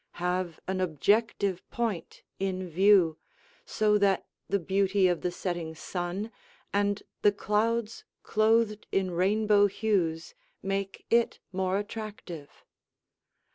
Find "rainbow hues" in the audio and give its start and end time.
9.11-10.33